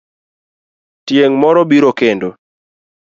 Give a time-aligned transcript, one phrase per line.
[1.05, 2.29] Tieng' moro biro kendo.